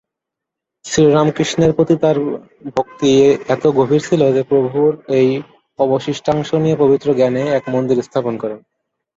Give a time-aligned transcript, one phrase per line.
[0.85, 2.17] শ্রীরামকৃষ্ণের প্রতি তার
[2.75, 3.11] ভক্তি
[3.47, 5.29] এত গভীর ছিল যে, প্রভুর এই
[5.79, 8.59] অবশিষ্টাংশ নিয়ে পবিত্র জ্ঞানে এক মন্দির স্থাপন করেন।